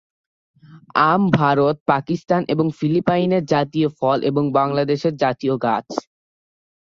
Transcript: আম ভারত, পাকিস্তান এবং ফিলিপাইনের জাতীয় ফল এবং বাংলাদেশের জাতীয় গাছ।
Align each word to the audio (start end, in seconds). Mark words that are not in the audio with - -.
আম 1.05 1.21
ভারত, 1.31 1.75
পাকিস্তান 1.87 2.41
এবং 2.47 2.65
ফিলিপাইনের 2.79 3.43
জাতীয় 3.45 3.87
ফল 3.99 4.17
এবং 4.23 4.43
বাংলাদেশের 4.51 5.13
জাতীয় 5.15 5.55
গাছ। 5.57 5.87